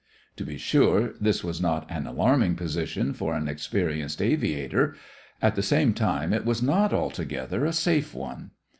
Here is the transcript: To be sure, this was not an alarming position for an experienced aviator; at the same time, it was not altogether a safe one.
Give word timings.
To 0.37 0.43
be 0.43 0.57
sure, 0.57 1.13
this 1.21 1.43
was 1.43 1.61
not 1.61 1.85
an 1.87 2.07
alarming 2.07 2.55
position 2.55 3.13
for 3.13 3.35
an 3.35 3.47
experienced 3.47 4.19
aviator; 4.19 4.95
at 5.43 5.53
the 5.53 5.61
same 5.61 5.93
time, 5.93 6.33
it 6.33 6.43
was 6.43 6.59
not 6.63 6.91
altogether 6.91 7.65
a 7.65 7.71
safe 7.71 8.11
one. 8.15 8.49